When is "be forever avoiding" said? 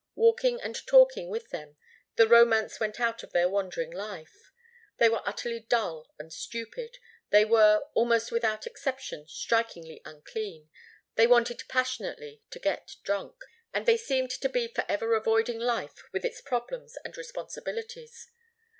14.49-15.59